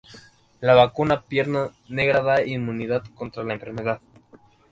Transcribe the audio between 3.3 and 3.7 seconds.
la